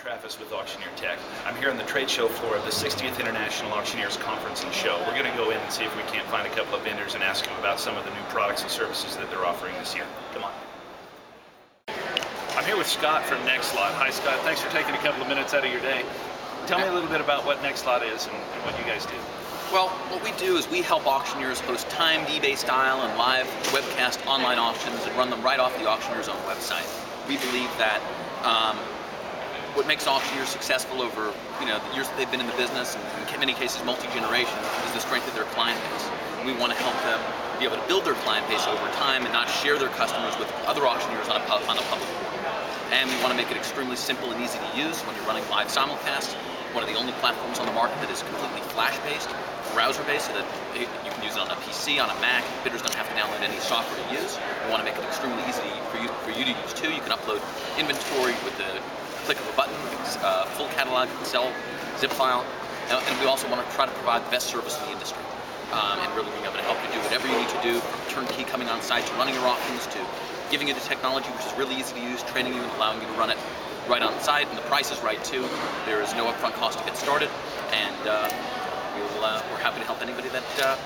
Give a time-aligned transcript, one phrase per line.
[0.00, 1.18] Travis with Auctioneer Tech.
[1.44, 4.96] I'm here on the trade show floor of the 60th International Auctioneers Conference and Show.
[5.06, 7.14] We're going to go in and see if we can't find a couple of vendors
[7.14, 9.94] and ask them about some of the new products and services that they're offering this
[9.94, 10.06] year.
[10.32, 10.52] Come on.
[12.56, 13.92] I'm here with Scott from Nextlot.
[14.00, 14.38] Hi, Scott.
[14.40, 16.02] Thanks for taking a couple of minutes out of your day.
[16.66, 19.16] Tell me a little bit about what Nextlot is and, and what you guys do.
[19.70, 24.26] Well, what we do is we help auctioneers host timed eBay style and live webcast
[24.26, 26.88] online auctions and run them right off the auctioneer's own website.
[27.28, 28.00] We believe that
[28.42, 28.78] um,
[29.74, 32.96] what makes auctioneers successful over you know the years that they've been in the business,
[32.96, 36.06] and in many cases multi-generation, is the strength of their client base.
[36.44, 37.20] We want to help them
[37.60, 40.48] be able to build their client base over time and not share their customers with
[40.64, 42.40] other auctioneers on a, on a public forum.
[42.92, 45.44] And we want to make it extremely simple and easy to use when you're running
[45.52, 46.32] live simulcast.
[46.72, 49.28] One of the only platforms on the market that is completely flash-based,
[49.74, 52.42] browser-based, so that you can use it on a PC, on a Mac.
[52.62, 54.38] Bidders don't have to download any software to use.
[54.64, 56.88] We want to make it extremely easy for you for you to use too.
[56.88, 57.42] You can upload
[57.76, 58.80] inventory with the
[59.26, 59.74] click of a button,
[60.22, 61.52] uh, full catalog, Excel,
[61.98, 62.44] zip file,
[62.90, 65.22] and we also want to try to provide the best service in the industry.
[65.70, 68.26] Um, and really being able to help you do whatever you need to do, from
[68.26, 70.02] turnkey coming on site to running your auctions to
[70.50, 73.06] giving you the technology which is really easy to use, training you and allowing you
[73.06, 73.38] to run it
[73.86, 75.46] right on site, and the price is right too.
[75.86, 77.30] There is no upfront cost to get started,
[77.70, 78.28] and uh,
[78.98, 80.76] we'll, uh, we're happy to help anybody that, uh,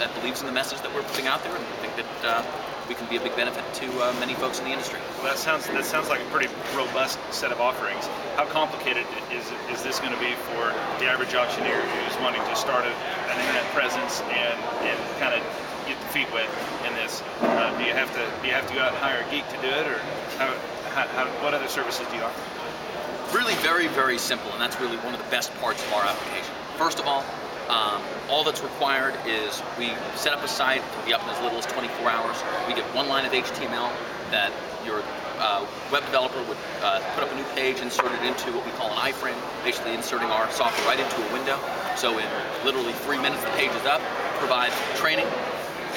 [0.00, 2.42] that, believes in the message that we're putting out there and I think that uh,
[2.88, 4.98] we can be a big benefit to uh, many folks in the industry.
[5.20, 8.08] Well, that sounds that sounds like a pretty robust set of offerings.
[8.34, 12.56] How complicated is is this going to be for the average auctioneer who's wanting to
[12.56, 12.90] start a,
[13.30, 15.40] an internet presence and and kind of
[15.86, 16.50] get the feet wet
[16.88, 17.22] in this?
[17.40, 19.46] Uh, do you have to do you have to go out and hire a geek
[19.54, 19.98] to do it, or
[20.40, 20.50] how,
[20.90, 23.36] how, how, what other services do you offer?
[23.36, 26.54] Really, very very simple, and that's really one of the best parts of our application.
[26.74, 27.22] First of all,
[27.70, 31.30] um, all that's required is we set up a site, it can be up in
[31.30, 32.36] as little as 24 hours.
[32.66, 33.92] We get one line of HTML
[34.32, 34.50] that
[34.84, 35.02] your
[35.38, 38.72] uh, web developer would uh, put up a new page, insert it into what we
[38.72, 41.58] call an iframe, basically inserting our software right into a window.
[41.96, 42.26] So in
[42.64, 44.00] literally three minutes, the page is up,
[44.38, 45.26] provide training.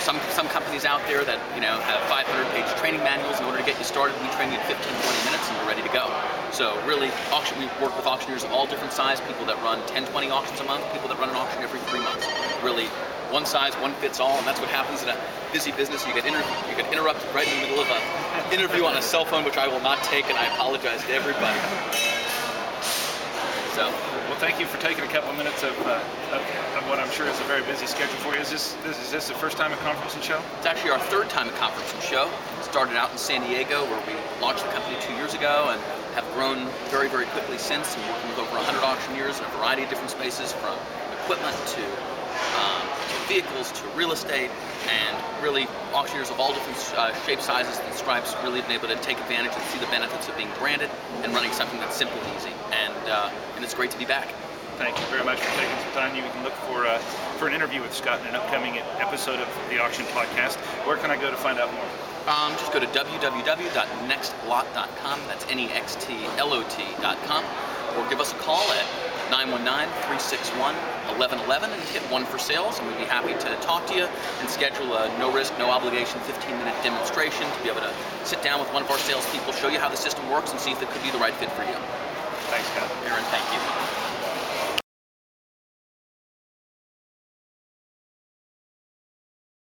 [0.00, 2.24] Some, some companies out there that you know have 500
[2.56, 5.24] page training manuals in order to get you started, we train you in 15, 20
[5.28, 6.08] minutes and you're ready to go.
[6.50, 10.06] So really, auction, we work with auctioneers of all different size, people that run 10,
[10.06, 12.26] 20 auctions a month, people that run an auction every three months.
[12.62, 12.86] Really,
[13.32, 15.16] one size, one fits all, and that's what happens in a
[15.52, 16.06] busy business.
[16.06, 19.02] You get inter- you get interrupted right in the middle of an interview on a
[19.02, 21.58] cell phone, which I will not take, and I apologize to everybody.
[23.72, 23.88] So,
[24.32, 26.00] well, thank you for taking a couple of minutes of, uh,
[26.32, 28.40] of, of, what I'm sure is a very busy schedule for you.
[28.40, 30.40] Is this, this is this the first time at Conference and Show?
[30.56, 32.32] It's actually our third time at Conference and Show.
[32.62, 35.78] Started out in San Diego, where we launched the company two years ago, and
[36.16, 39.84] have grown very, very quickly since, and working with over 100 auctioneers in a variety
[39.84, 40.80] of different spaces, from
[41.28, 41.84] equipment to,
[42.58, 44.50] um, to vehicles to real estate,
[44.88, 48.96] and really auctioneers of all different uh, shapes, sizes, and stripes really been able to
[48.96, 50.90] take advantage and see the benefits of being branded
[51.22, 52.52] and running something that's simple and easy.
[52.72, 54.28] And, uh, and it's great to be back.
[54.78, 56.16] Thank you very much for taking some time.
[56.16, 56.98] You can look for uh,
[57.38, 60.56] for an interview with Scott in an upcoming episode of the Auction Podcast.
[60.86, 61.84] Where can I go to find out more?
[62.26, 65.20] Um, just go to www.nextlot.com.
[65.26, 67.44] That's N-E-X-T-L-O-T.com.
[67.98, 68.86] Or give us a call at
[69.32, 74.50] 919-361-1111 and hit one for sales, and we'd be happy to talk to you and
[74.50, 77.90] schedule a no-risk, no-obligation 15-minute demonstration to be able to
[78.24, 80.70] sit down with one of our salespeople, show you how the system works, and see
[80.70, 81.72] if it could be the right fit for you.
[82.52, 82.90] Thanks, Scott.
[83.08, 83.71] Aaron, thank you.